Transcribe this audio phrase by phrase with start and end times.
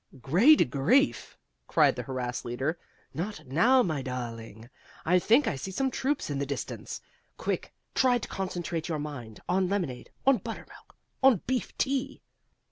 [0.19, 2.79] "Great grief!" cried the harassed leader.
[3.13, 4.67] "Not now, my darling!
[5.05, 7.01] I think I see some troops in the distance.
[7.37, 12.23] Quick, try to concentrate your mind on lemonade, on buttermilk, on beef tea!"